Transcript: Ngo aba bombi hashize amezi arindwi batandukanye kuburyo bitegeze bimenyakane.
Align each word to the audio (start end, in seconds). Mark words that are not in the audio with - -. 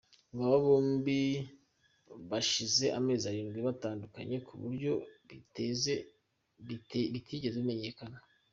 Ngo 0.31 0.41
aba 0.47 0.59
bombi 0.65 1.19
hashize 2.29 2.85
amezi 2.99 3.23
arindwi 3.29 3.59
batandukanye 3.67 4.37
kuburyo 4.47 4.93
bitegeze 7.15 7.49
bimenyakane. 7.57 8.19